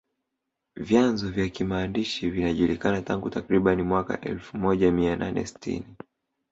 vyanzo 0.75 1.29
vya 1.31 1.49
kimaandishi 1.49 2.29
vinajulikana 2.29 3.01
tangu 3.01 3.29
takriban 3.29 3.81
mwaka 3.83 4.21
elfu 4.21 4.57
moja 4.57 4.91
mia 4.91 5.15
nane 5.15 5.45
sitini 5.45 5.95